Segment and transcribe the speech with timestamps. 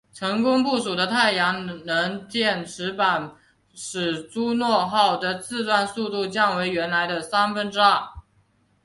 [0.13, 3.35] 成功布署的太阳能电池板
[3.75, 8.01] 使朱诺号的自转速度降为原来的三分之二。